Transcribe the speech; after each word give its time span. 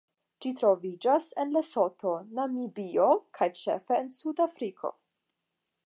Ĝi 0.43 0.51
troviĝas 0.61 1.27
en 1.43 1.51
Lesoto, 1.57 2.13
Namibio 2.39 3.13
kaj 3.41 3.49
ĉefe 3.63 4.01
en 4.01 4.11
Sudafriko. 4.21 4.95